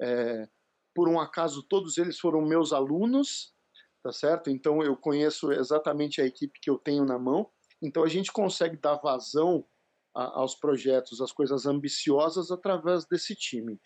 [0.03, 0.49] é,
[0.93, 3.55] por um acaso, todos eles foram meus alunos,
[4.03, 4.51] tá certo?
[4.51, 7.49] Então eu conheço exatamente a equipe que eu tenho na mão.
[7.81, 9.65] Então a gente consegue dar vazão
[10.13, 13.81] a, aos projetos, às coisas ambiciosas através desse time.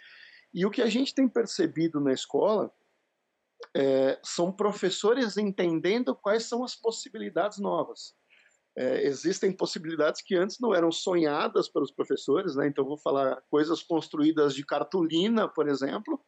[0.54, 2.72] E o que a gente tem percebido na escola
[3.74, 8.14] é, são professores entendendo quais são as possibilidades novas
[8.76, 12.66] é, existem possibilidades que antes não eram sonhadas pelos professores, né?
[12.66, 16.20] Então, vou falar coisas construídas de cartolina, por exemplo.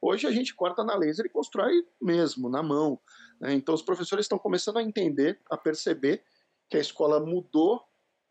[0.00, 3.00] Hoje a gente corta na laser e constrói mesmo, na mão.
[3.40, 3.54] Né?
[3.54, 6.22] Então, os professores estão começando a entender, a perceber
[6.68, 7.82] que a escola mudou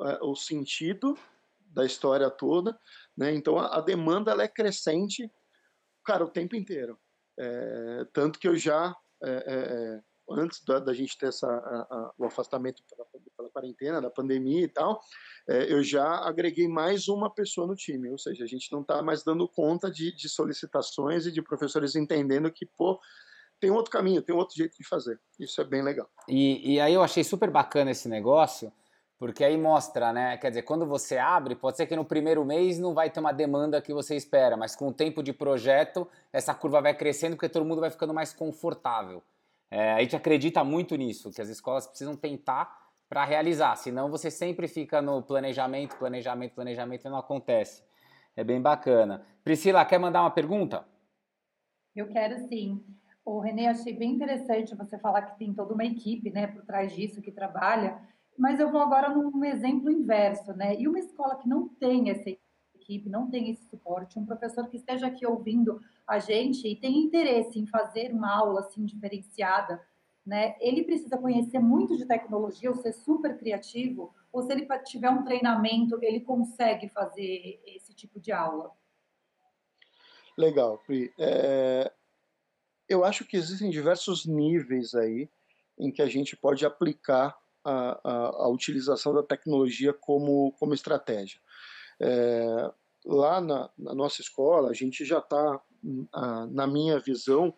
[0.02, 1.18] é, o sentido
[1.60, 2.80] da história toda.
[3.18, 3.34] Né?
[3.34, 5.30] Então, a, a demanda é crescente,
[6.06, 7.00] cara, o tempo inteiro.
[7.38, 9.56] É, tanto que eu já é, é,
[9.98, 13.06] é antes da, da gente ter essa, a, a, o afastamento pela,
[13.38, 15.00] pela, quarentena, da pandemia e tal,
[15.48, 19.02] é, eu já agreguei mais uma pessoa no time, ou seja, a gente não está
[19.02, 23.00] mais dando conta de, de solicitações e de professores entendendo que, pô,
[23.60, 25.20] tem outro caminho, tem outro jeito de fazer.
[25.40, 26.10] Isso é bem legal.
[26.28, 28.72] E, e aí eu achei super bacana esse negócio,
[29.18, 30.38] porque aí mostra, né?
[30.38, 33.32] Quer dizer, quando você abre, pode ser que no primeiro mês não vai ter uma
[33.32, 37.50] demanda que você espera, mas com o tempo de projeto, essa curva vai crescendo porque
[37.50, 39.24] todo mundo vai ficando mais confortável.
[39.72, 44.32] É, a gente acredita muito nisso, que as escolas precisam tentar para realizar, senão você
[44.32, 47.84] sempre fica no planejamento, planejamento, planejamento e não acontece.
[48.36, 49.26] É bem bacana.
[49.44, 50.86] Priscila, quer mandar uma pergunta?
[51.96, 52.84] Eu quero sim.
[53.24, 56.94] O Renê, achei bem interessante você falar que tem toda uma equipe né, por trás
[56.94, 58.00] disso que trabalha.
[58.38, 60.80] Mas eu vou agora num exemplo inverso, né?
[60.80, 62.30] E uma escola que não tem essa
[62.76, 67.00] equipe, não tem esse suporte, um professor que esteja aqui ouvindo a gente e tem
[67.00, 69.82] interesse em fazer uma aula assim diferenciada,
[70.26, 70.56] né?
[70.60, 75.24] Ele precisa conhecer muito de tecnologia, ou ser super criativo, ou se ele tiver um
[75.24, 78.72] treinamento, ele consegue fazer esse tipo de aula.
[80.38, 81.14] Legal, Pri.
[81.18, 81.92] É...
[82.88, 85.30] Eu acho que existem diversos níveis aí
[85.78, 87.36] em que a gente pode aplicar
[87.66, 91.40] a, a, a utilização da tecnologia como, como estratégia.
[92.00, 92.72] É,
[93.06, 95.62] lá na, na, nossa escola, a gente já está,
[96.52, 97.54] na minha visão,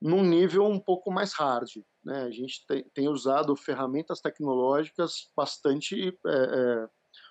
[0.00, 1.70] num nível um pouco mais hard.
[2.04, 2.22] Né?
[2.22, 2.64] A gente
[2.94, 6.88] tem, usado ferramentas tecnológicas bastante é, é,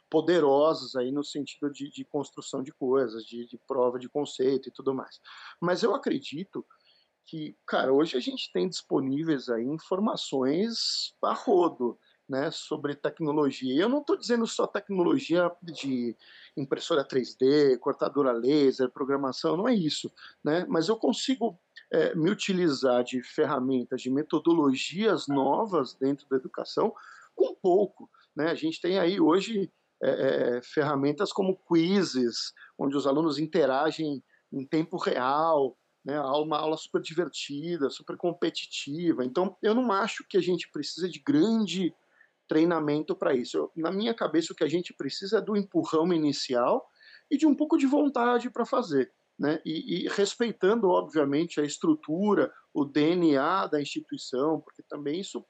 [0.10, 4.72] poderosas aí no sentido de, de construção de coisas, de, de, prova de conceito e
[4.72, 5.20] tudo mais.
[5.62, 6.66] Mas eu acredito
[7.26, 13.82] que, cara, hoje a gente tem disponíveis aí informações a rodo, né, sobre tecnologia.
[13.82, 16.16] Eu não estou dizendo só tecnologia de
[16.58, 20.12] impressora 3D, cortadora laser, programação, não é isso,
[20.44, 20.66] né?
[20.68, 21.60] Mas eu consigo
[21.92, 26.94] é, me utilizar de ferramentas, de metodologias novas dentro da educação
[27.36, 28.50] com pouco, né?
[28.50, 30.10] A gente tem aí hoje é,
[30.58, 37.02] é, ferramentas como quizzes, onde os alunos interagem em tempo real, né, uma aula super
[37.02, 39.26] divertida, super competitiva.
[39.26, 41.94] Então, eu não acho que a gente precisa de grande
[42.48, 43.58] treinamento para isso.
[43.58, 46.88] Eu, na minha cabeça, o que a gente precisa é do empurrão inicial
[47.30, 49.12] e de um pouco de vontade para fazer.
[49.38, 49.60] Né?
[49.66, 55.44] E, e, respeitando, obviamente, a estrutura, o DNA da instituição, porque também isso,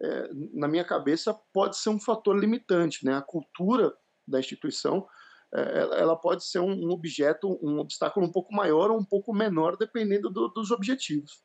[0.00, 3.04] é, na minha cabeça, pode ser um fator limitante.
[3.04, 3.14] Né?
[3.14, 3.94] A cultura
[4.26, 5.06] da instituição
[5.52, 10.30] ela pode ser um objeto, um obstáculo um pouco maior ou um pouco menor, dependendo
[10.30, 11.42] do, dos objetivos.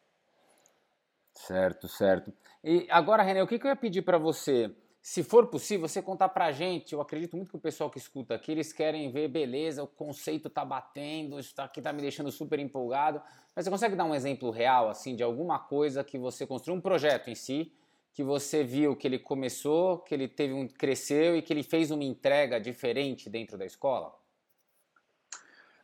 [1.34, 2.32] Certo, certo.
[2.63, 4.74] E agora, René, o que, eu ia pedir para você?
[5.02, 8.00] Se for possível, você contar para a gente, eu acredito muito que o pessoal que
[8.00, 12.32] escuta aqui, eles querem ver, beleza, o conceito tá batendo, isso aqui tá me deixando
[12.32, 13.22] super empolgado,
[13.56, 16.82] mas você consegue dar um exemplo real, assim, de alguma coisa que você construiu, um
[16.82, 17.72] projeto em si,
[18.15, 21.91] que você viu que ele começou, que ele teve um cresceu e que ele fez
[21.91, 24.15] uma entrega diferente dentro da escola?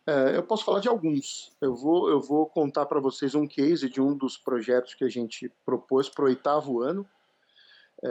[0.07, 1.53] É, eu posso falar de alguns.
[1.59, 5.09] Eu vou, eu vou contar para vocês um case de um dos projetos que a
[5.09, 7.05] gente propôs para o oitavo ano.
[8.01, 8.09] É,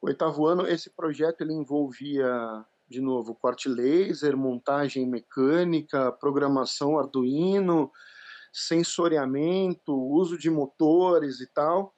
[0.00, 7.90] oitavo ano, esse projeto ele envolvia, de novo, corte laser, montagem mecânica, programação Arduino,
[8.52, 11.92] sensoriamento, uso de motores e tal.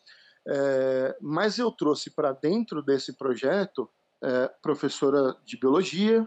[0.53, 3.89] É, mas eu trouxe para dentro desse projeto
[4.21, 6.27] é, professora de biologia,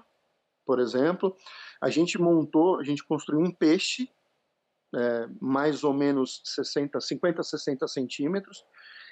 [0.65, 1.35] por exemplo.
[1.81, 4.09] A gente montou, a gente construiu um peixe,
[4.95, 8.63] é, mais ou menos 60, 50, 60 centímetros,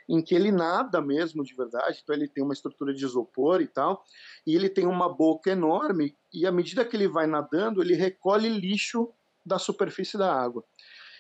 [0.08, 3.68] em que ele nada mesmo de verdade, então ele tem uma estrutura de isopor e
[3.68, 4.04] tal,
[4.48, 8.48] e ele tem uma boca enorme, e à medida que ele vai nadando, ele recolhe
[8.48, 9.14] lixo
[9.46, 10.64] da superfície da água.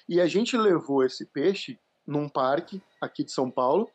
[0.07, 3.89] E a gente levou esse peixe num parque aqui de São Paulo.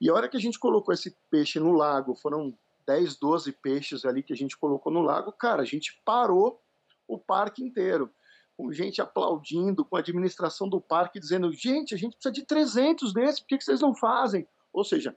[0.00, 4.04] E a hora que a gente colocou esse peixe no lago, foram 10, 12 peixes
[4.04, 6.60] ali que a gente colocou no lago, cara, a gente parou
[7.06, 8.10] o parque inteiro.
[8.56, 13.12] Com gente aplaudindo, com a administração do parque dizendo: gente, a gente precisa de 300
[13.12, 14.46] desses, por que, que vocês não fazem?
[14.72, 15.16] Ou seja,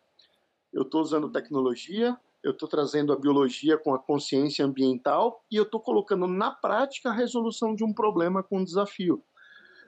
[0.74, 5.64] eu estou usando tecnologia, eu estou trazendo a biologia com a consciência ambiental e eu
[5.64, 9.24] estou colocando na prática a resolução de um problema com um desafio.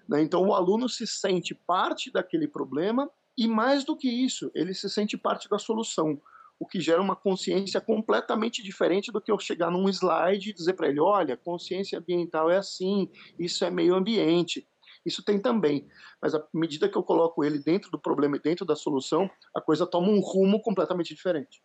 [0.09, 0.23] Né?
[0.23, 4.89] Então, o aluno se sente parte daquele problema e, mais do que isso, ele se
[4.89, 6.19] sente parte da solução,
[6.59, 10.73] o que gera uma consciência completamente diferente do que eu chegar num slide e dizer
[10.73, 14.67] para ele: olha, consciência ambiental é assim, isso é meio ambiente.
[15.05, 15.87] Isso tem também,
[16.21, 19.61] mas à medida que eu coloco ele dentro do problema e dentro da solução, a
[19.61, 21.63] coisa toma um rumo completamente diferente.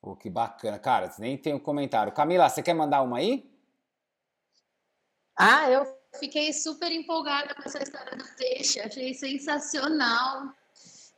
[0.00, 0.78] Pô, que bacana.
[0.78, 2.14] Cara, nem tem um comentário.
[2.14, 3.46] Camila, você quer mandar uma aí?
[5.36, 5.84] Ah, eu
[6.18, 10.52] fiquei super empolgada com essa história do peixe, achei sensacional.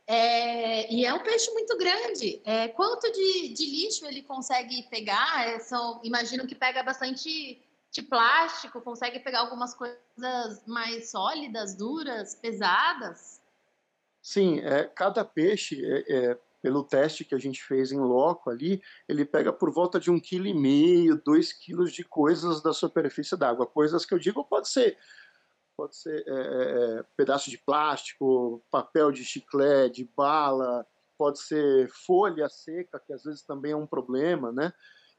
[0.05, 2.41] É, e é um peixe muito grande.
[2.45, 5.47] É, quanto de, de, lixo ele consegue pegar?
[5.47, 12.35] É, são, imagino que pega bastante de plástico, consegue pegar algumas coisas mais sólidas, duras,
[12.35, 13.41] pesadas?
[14.21, 18.81] Sim, é, cada peixe, é, é, pelo teste que a gente fez em loco ali,
[19.07, 23.37] ele pega por volta de um quilo e meio, dois quilos de coisas da superfície
[23.37, 23.65] d'água.
[23.65, 24.97] Coisas que eu digo pode ser
[25.77, 30.85] pode ser é, é, é, pedaço de plástico, papel de chiclete, de bala,
[31.17, 34.73] pode ser folha seca, que às vezes também é um problema, né?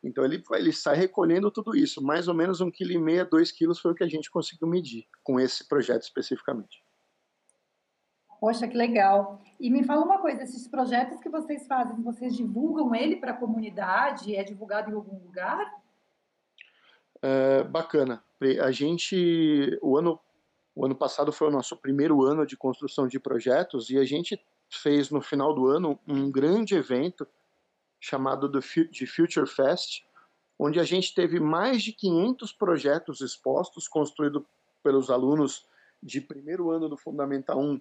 [0.05, 2.03] Então ele, ele sai recolhendo tudo isso.
[2.03, 4.69] Mais ou menos um quilo e meio, dois quilos foi o que a gente conseguiu
[4.69, 6.85] medir com esse projeto especificamente.
[8.41, 9.43] Poxa, que legal.
[9.59, 13.37] E me fala uma coisa, esses projetos que vocês fazem, vocês divulgam ele para a
[13.37, 14.37] comunidade?
[14.37, 15.83] É divulgado em algum lugar?
[17.21, 18.23] É, bacana.
[18.63, 20.21] A gente, o ano
[20.79, 24.41] o ano passado foi o nosso primeiro ano de construção de projetos e a gente
[24.71, 27.27] fez no final do ano um grande evento
[27.99, 30.05] chamado de Future Fest,
[30.57, 34.45] onde a gente teve mais de 500 projetos expostos, construídos
[34.81, 35.67] pelos alunos
[36.01, 37.81] de primeiro ano do Fundamental 1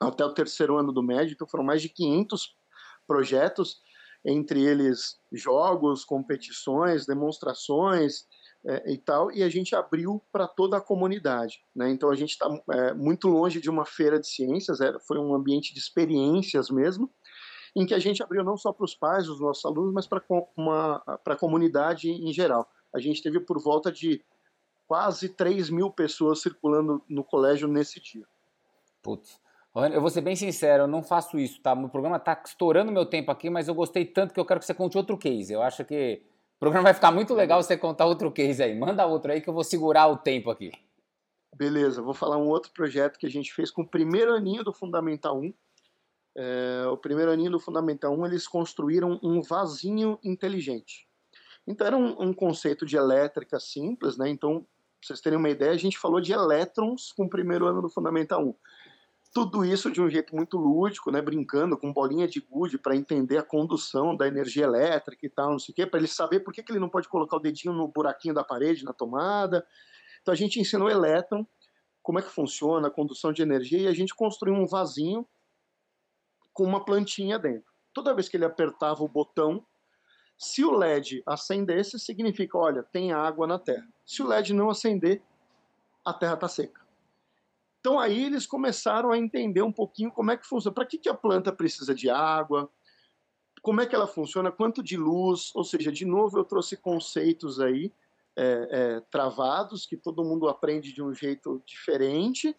[0.00, 2.56] até o terceiro ano do médio, então foram mais de 500
[3.06, 3.80] projetos,
[4.24, 8.26] entre eles jogos, competições, demonstrações,
[8.64, 11.64] é, e tal, e a gente abriu para toda a comunidade.
[11.74, 11.90] Né?
[11.90, 15.34] Então a gente está é, muito longe de uma feira de ciências, era, foi um
[15.34, 17.10] ambiente de experiências mesmo,
[17.74, 20.22] em que a gente abriu não só para os pais, os nossos alunos, mas para
[21.24, 22.68] a comunidade em geral.
[22.92, 24.22] A gente teve por volta de
[24.86, 28.26] quase 3 mil pessoas circulando no colégio nesse dia.
[29.02, 29.40] Putz.
[29.74, 31.72] Eu vou ser bem sincero, eu não faço isso, tá?
[31.74, 34.66] O programa está estourando meu tempo aqui, mas eu gostei tanto que eu quero que
[34.66, 35.52] você conte outro case.
[35.52, 36.20] Eu acho que
[36.56, 38.76] o programa vai ficar muito legal você contar outro case aí.
[38.76, 40.72] Manda outro aí que eu vou segurar o tempo aqui.
[41.54, 44.72] Beleza, vou falar um outro projeto que a gente fez com o primeiro aninho do
[44.72, 45.54] Fundamental 1.
[46.36, 51.06] É, o primeiro aninho do Fundamental 1, eles construíram um vasinho inteligente.
[51.64, 54.28] Então era um, um conceito de elétrica simples, né?
[54.28, 57.80] Então, pra vocês terem uma ideia, a gente falou de elétrons com o primeiro ano
[57.80, 58.54] do Fundamental 1
[59.32, 63.38] tudo isso de um jeito muito lúdico, né, brincando com bolinha de gude para entender
[63.38, 66.52] a condução da energia elétrica e tal, não sei o quê, para ele saber por
[66.52, 69.64] que, que ele não pode colocar o dedinho no buraquinho da parede, na tomada.
[70.20, 71.46] Então a gente ensinou o elétron,
[72.02, 75.26] como é que funciona a condução de energia, e a gente construiu um vasinho
[76.52, 77.70] com uma plantinha dentro.
[77.94, 79.64] Toda vez que ele apertava o botão,
[80.36, 83.86] se o LED acendesse, significa, olha, tem água na Terra.
[84.04, 85.22] Se o LED não acender,
[86.04, 86.80] a Terra está seca.
[87.80, 90.74] Então aí eles começaram a entender um pouquinho como é que funciona.
[90.74, 92.70] Para que, que a planta precisa de água?
[93.62, 94.52] Como é que ela funciona?
[94.52, 95.50] Quanto de luz?
[95.54, 97.92] Ou seja, de novo eu trouxe conceitos aí
[98.36, 102.54] é, é, travados que todo mundo aprende de um jeito diferente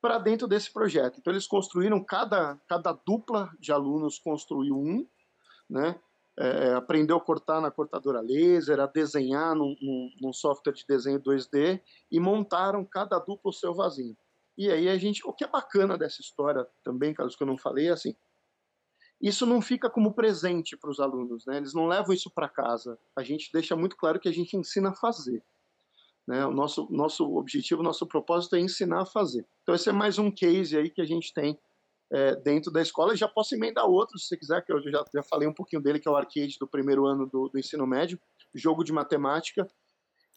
[0.00, 1.18] para dentro desse projeto.
[1.18, 5.06] Então eles construíram cada cada dupla de alunos construiu um,
[5.70, 5.98] né?
[6.36, 11.20] É, aprendeu a cortar na cortadora laser, a desenhar num, num, num, software de desenho
[11.20, 14.16] 2D e montaram cada dupla o seu vasinho.
[14.56, 17.58] E aí a gente, o que é bacana dessa história também, Carlos, que eu não
[17.58, 18.14] falei, é assim,
[19.20, 21.56] isso não fica como presente para os alunos, né?
[21.56, 22.98] Eles não levam isso para casa.
[23.16, 25.42] A gente deixa muito claro que a gente ensina a fazer.
[26.26, 26.44] Né?
[26.46, 29.46] O nosso, nosso objetivo, nosso propósito é ensinar a fazer.
[29.62, 31.58] Então esse é mais um case aí que a gente tem
[32.10, 33.14] é, dentro da escola.
[33.14, 35.82] E já posso emendar outro, se você quiser, que eu já, já falei um pouquinho
[35.82, 38.18] dele, que é o arcade do primeiro ano do, do ensino médio,
[38.54, 39.68] jogo de matemática.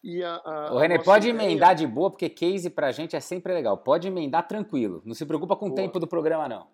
[0.02, 1.44] E a, a, o René, pode ideia...
[1.44, 3.78] emendar de boa, porque case pra gente é sempre legal.
[3.78, 5.02] Pode emendar tranquilo.
[5.04, 5.72] Não se preocupa com boa.
[5.72, 6.68] o tempo do programa, não.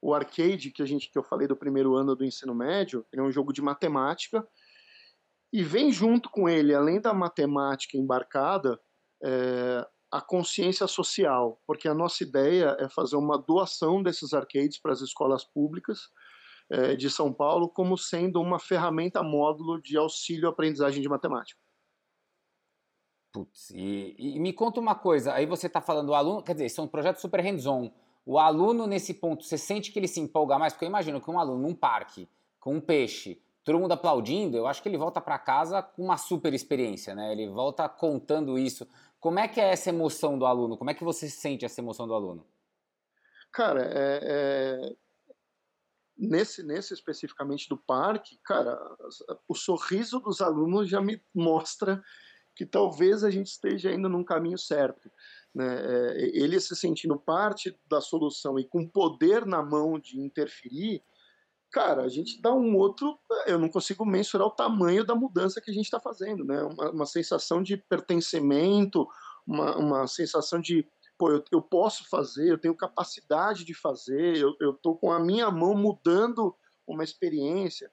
[0.00, 3.22] O arcade que a gente que eu falei do primeiro ano do ensino médio, ele
[3.22, 4.46] é um jogo de matemática
[5.52, 8.78] e vem junto com ele, além da matemática embarcada,
[9.22, 14.92] é, a consciência social, porque a nossa ideia é fazer uma doação desses arcades para
[14.92, 15.98] as escolas públicas
[16.70, 21.60] é, de São Paulo, como sendo uma ferramenta módulo de auxílio à aprendizagem de matemática.
[23.38, 26.68] Putz, e, e, me conta uma coisa, aí você está falando o aluno, quer dizer,
[26.70, 27.88] são projetos super hands-on.
[28.26, 30.72] O aluno, nesse ponto, você sente que ele se empolga mais?
[30.72, 34.66] Porque eu imagino que um aluno num parque, com um peixe, todo mundo aplaudindo, eu
[34.66, 37.30] acho que ele volta para casa com uma super experiência, né?
[37.30, 38.88] Ele volta contando isso.
[39.20, 40.76] Como é que é essa emoção do aluno?
[40.76, 42.44] Como é que você sente essa emoção do aluno?
[43.52, 44.96] Cara, é, é...
[46.18, 48.76] Nesse, nesse especificamente do parque, cara,
[49.46, 52.02] o sorriso dos alunos já me mostra
[52.58, 55.08] que talvez a gente esteja indo num caminho certo.
[55.54, 55.64] Né?
[55.64, 61.00] É, ele se sentindo parte da solução e com poder na mão de interferir,
[61.70, 63.16] cara, a gente dá um outro.
[63.46, 66.60] Eu não consigo mensurar o tamanho da mudança que a gente está fazendo, né?
[66.64, 69.06] Uma, uma, sensação de pertencimento,
[69.46, 70.84] uma, uma sensação de,
[71.16, 75.48] pô, eu, eu posso fazer, eu tenho capacidade de fazer, eu estou com a minha
[75.48, 76.52] mão mudando
[76.88, 77.88] uma experiência.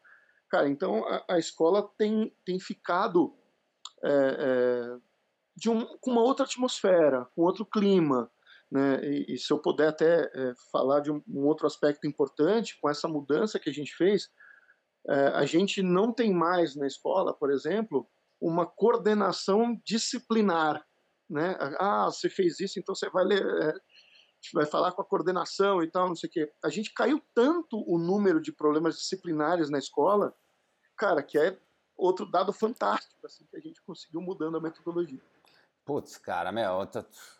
[0.49, 3.31] Cara, então a, a escola tem, tem ficado
[4.03, 4.97] é, é,
[5.55, 8.31] de um, com uma outra atmosfera, com outro clima.
[8.71, 8.99] Né?
[9.03, 12.89] E, e se eu puder até é, falar de um, um, outro aspecto importante, com
[12.89, 14.29] essa mudança que a gente fez,
[15.07, 18.07] é, a gente não tem mais na escola, por exemplo,
[18.41, 20.83] uma coordenação disciplinar.
[21.29, 21.57] Né?
[21.79, 23.43] Ah, você fez isso, então você vai ler,
[24.53, 26.51] vai falar com a coordenação e tal, não sei o quê.
[26.63, 30.33] A gente caiu tanto o número de problemas disciplinares na escola,
[30.97, 31.57] cara, que é
[31.97, 35.21] outro dado fantástico assim que a gente conseguiu mudando a metodologia.
[35.85, 36.87] Putz, cara, meu,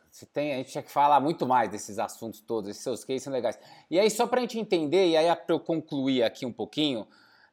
[0.10, 3.24] você tem, a gente tinha que falar muito mais desses assuntos todos, esses seus cases
[3.24, 3.60] são legais.
[3.90, 7.02] E aí, só para a gente entender, e aí para eu concluir aqui um pouquinho,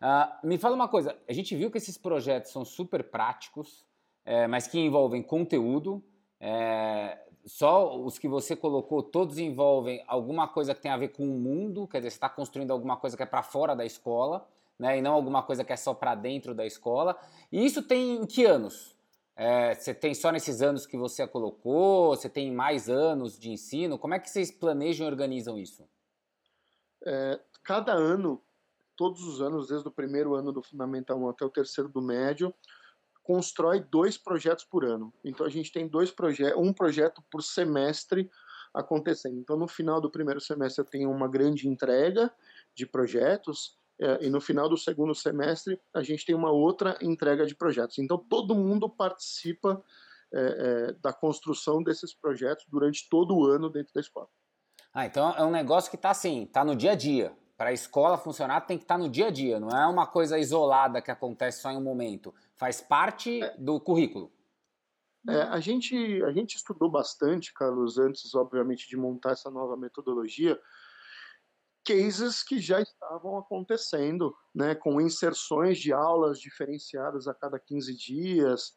[0.01, 3.85] uh, me fala uma coisa, a gente viu que esses projetos são super práticos,
[4.25, 6.05] é, mas que envolvem conteúdo,
[6.39, 11.25] é, só os que você colocou, todos envolvem alguma coisa que tem a ver com
[11.25, 14.49] o mundo, quer dizer, você está construindo alguma coisa que é para fora da escola,
[14.83, 17.17] né, e não alguma coisa que é só para dentro da escola.
[17.53, 18.97] E isso tem em que anos?
[19.37, 22.17] É, você tem só nesses anos que você colocou?
[22.17, 23.97] Você tem mais anos de ensino?
[23.97, 25.89] Como é que vocês planejam e organizam isso?
[27.07, 28.43] É, cada ano,
[28.97, 32.53] todos os anos, desde o primeiro ano do Fundamental 1 até o terceiro do médio,
[33.23, 35.15] constrói dois projetos por ano.
[35.25, 38.29] Então a gente tem dois projetos, um projeto por semestre
[38.75, 39.39] acontecendo.
[39.39, 42.35] Então no final do primeiro semestre tem uma grande entrega
[42.75, 43.81] de projetos
[44.21, 47.99] e no final do segundo semestre a gente tem uma outra entrega de projetos.
[47.99, 49.83] Então todo mundo participa
[50.35, 54.29] é, é, da construção desses projetos durante todo o ano dentro da escola.
[54.95, 57.37] Ah, então é um negócio que está assim, está no dia a dia.
[57.57, 60.07] Para a escola funcionar tem que estar tá no dia a dia, não é uma
[60.07, 62.35] coisa isolada que acontece só em um momento.
[62.57, 63.57] Faz parte é.
[63.59, 64.33] do currículo.
[65.29, 70.59] É, a, gente, a gente estudou bastante, Carlos, antes, obviamente, de montar essa nova metodologia,
[71.85, 78.75] cases que já estavam acontecendo, né, com inserções de aulas diferenciadas a cada 15 dias,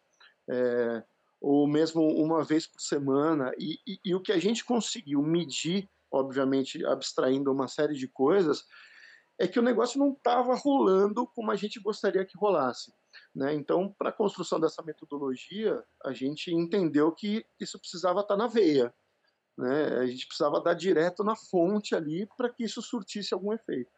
[0.49, 1.03] é,
[1.39, 3.51] ou mesmo uma vez por semana.
[3.58, 8.64] E, e, e, o que a gente conseguiu medir, obviamente abstraindo uma série de coisas,
[9.38, 12.93] é que o negócio não estava rolando como a gente gostaria que rolasse.
[13.34, 13.53] Né?
[13.53, 18.47] Então, para a construção dessa metodologia, a gente entendeu que isso precisava estar tá na
[18.47, 18.93] veia.
[19.58, 19.99] Né?
[19.99, 23.91] A gente precisava dar direto na fonte ali para que isso surtisse algum efeito.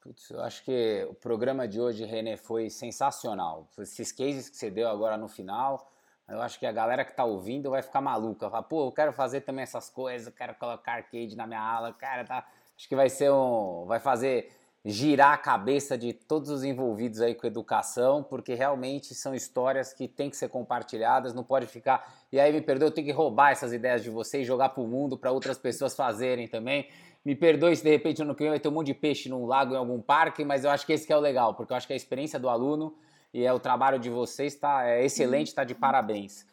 [0.00, 3.68] Putz, eu acho que o programa de hoje, René, foi sensacional.
[3.78, 5.90] Esses cases que você deu agora no final,
[6.28, 8.48] eu acho que a galera que está ouvindo vai ficar maluca.
[8.48, 12.24] Fala, pô, eu quero fazer também essas coisas, quero colocar arcade na minha aula, cara,
[12.24, 12.46] tá.
[12.76, 13.84] Acho que vai ser um.
[13.86, 14.50] Vai fazer
[14.84, 20.08] girar a cabeça de todos os envolvidos aí com educação, porque realmente são histórias que
[20.08, 22.14] têm que ser compartilhadas, não pode ficar.
[22.32, 24.86] E aí me perdoe, eu tenho que roubar essas ideias de vocês, jogar para o
[24.86, 26.88] mundo para outras pessoas fazerem também.
[27.22, 29.44] Me perdoe se de repente no que vem vai ter um monte de peixe num
[29.44, 31.76] lago em algum parque, mas eu acho que esse que é o legal, porque eu
[31.76, 32.96] acho que a experiência do aluno
[33.34, 36.46] e é o trabalho de vocês está é excelente, está de parabéns.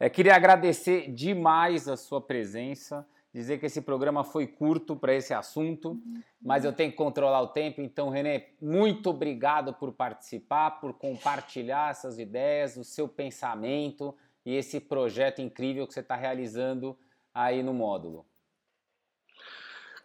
[0.00, 5.34] É, queria agradecer demais a sua presença dizer que esse programa foi curto para esse
[5.34, 6.00] assunto,
[6.40, 7.80] mas eu tenho que controlar o tempo.
[7.80, 14.80] Então, Renê, muito obrigado por participar, por compartilhar essas ideias, o seu pensamento e esse
[14.80, 16.98] projeto incrível que você está realizando
[17.34, 18.26] aí no módulo.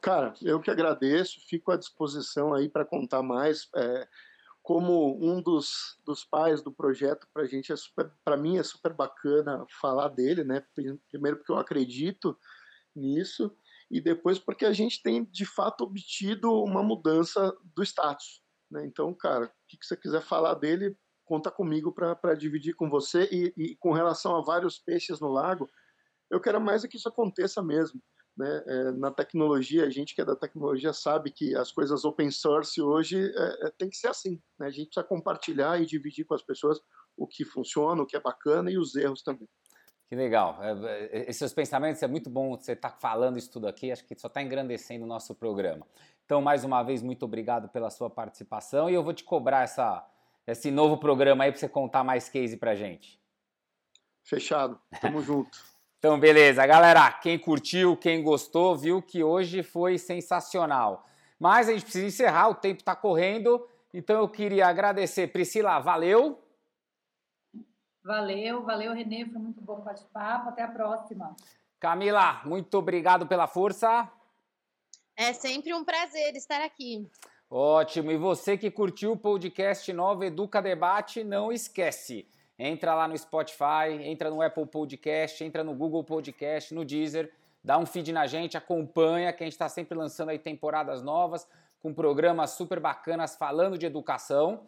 [0.02, 3.70] Cara, eu que agradeço, fico à disposição aí para contar mais.
[3.74, 4.08] É,
[4.62, 7.76] como um dos, dos pais do projeto, para gente é
[8.24, 10.64] para mim é super bacana falar dele, né?
[11.10, 12.38] Primeiro porque eu acredito
[12.96, 13.56] nisso,
[13.90, 18.42] e depois porque a gente tem de fato obtido uma mudança do status.
[18.72, 18.86] Né?
[18.86, 23.30] Então, cara, o que, você quiser falar dele, conta comigo para dividir com você.
[23.32, 25.70] E, e, com relação a vários peixes no lago,
[26.30, 28.02] eu quero mais é que isso aconteça mesmo.
[28.36, 28.64] Né?
[28.66, 32.82] É, na tecnologia, a gente que é da tecnologia sabe que as coisas open source
[32.82, 34.42] hoje é, é, tem que ser assim.
[34.58, 34.68] Né?
[34.68, 36.82] A gente precisa compartilhar e dividir com as pessoas
[37.16, 39.48] o que funciona, o que é bacana e os erros também.
[40.14, 40.60] Que legal.
[40.62, 43.92] É, é, esses seus pensamentos é muito bom você estar tá falando isso tudo aqui.
[43.92, 45.88] Acho que só está engrandecendo o nosso programa.
[46.24, 50.08] Então, mais uma vez, muito obrigado pela sua participação e eu vou te cobrar essa,
[50.46, 53.20] esse novo programa aí para você contar mais case para gente.
[54.24, 54.80] Fechado.
[55.02, 55.58] Tamo junto.
[55.98, 56.64] Então, beleza.
[56.64, 61.08] Galera, quem curtiu, quem gostou, viu que hoje foi sensacional.
[61.40, 63.68] Mas a gente precisa encerrar, o tempo está correndo.
[63.92, 65.30] Então, eu queria agradecer.
[65.30, 66.43] Priscila, valeu.
[68.04, 69.26] Valeu, valeu, Renê.
[69.26, 70.50] Foi muito bom o bate-papo.
[70.50, 71.36] Até a próxima.
[71.80, 74.10] Camila, muito obrigado pela força.
[75.16, 77.10] É sempre um prazer estar aqui.
[77.50, 78.12] Ótimo.
[78.12, 82.28] E você que curtiu o podcast Nova Educa Debate, não esquece.
[82.58, 87.32] Entra lá no Spotify, entra no Apple Podcast, entra no Google Podcast, no Deezer,
[87.64, 91.48] dá um feed na gente, acompanha, que a gente está sempre lançando aí temporadas novas,
[91.82, 94.62] com programas super bacanas falando de educação.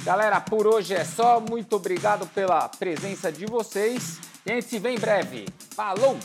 [0.03, 1.39] Galera, por hoje é só.
[1.39, 4.19] Muito obrigado pela presença de vocês.
[4.45, 5.45] E a gente se vê em breve.
[5.75, 6.17] Falou!